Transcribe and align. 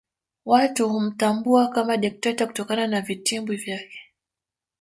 Watu 0.45 0.89
humtambua 0.89 1.67
kama 1.67 1.97
dikteta 1.97 2.47
kutokana 2.47 2.87
na 2.87 3.01
vitibwi 3.01 3.55
vyake 3.55 3.99